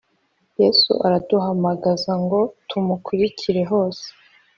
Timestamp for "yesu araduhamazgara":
0.61-2.13